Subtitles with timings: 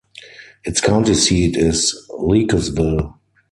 [0.63, 3.19] Its county seat is Leakesville.